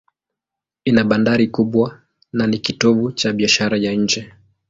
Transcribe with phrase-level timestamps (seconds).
[0.85, 2.01] Ina bandari kubwa
[2.33, 4.33] na ni kitovu cha biashara ya nje.